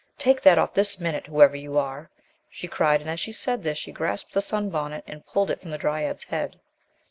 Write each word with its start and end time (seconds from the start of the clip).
"Take 0.17 0.41
that 0.41 0.57
off 0.57 0.73
this 0.73 0.99
minute, 0.99 1.27
whoever 1.27 1.55
you 1.55 1.77
are!" 1.77 2.09
she 2.49 2.67
cried, 2.67 3.01
and 3.01 3.09
as 3.11 3.19
she 3.19 3.31
said 3.31 3.61
this 3.61 3.77
she 3.77 3.91
grasped 3.91 4.33
the 4.33 4.41
sun 4.41 4.71
bonnet 4.71 5.03
and 5.05 5.23
pulled 5.27 5.51
it 5.51 5.61
from 5.61 5.69
the 5.69 5.77
dryad's 5.77 6.23
head. 6.23 6.59